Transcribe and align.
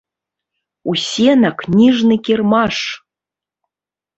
Усе 0.93 1.35
на 1.43 1.51
кніжны 1.61 2.15
кірмаш! 2.29 2.77